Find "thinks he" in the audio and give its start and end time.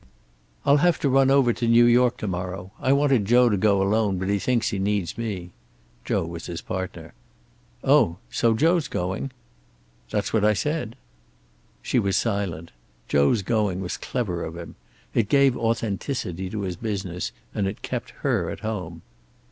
4.39-4.79